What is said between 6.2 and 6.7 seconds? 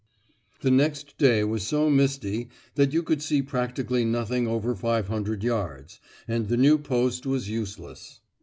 and the